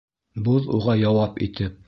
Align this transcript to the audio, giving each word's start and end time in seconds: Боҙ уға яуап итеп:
Боҙ 0.47 0.71
уға 0.79 0.97
яуап 1.03 1.39
итеп: 1.49 1.79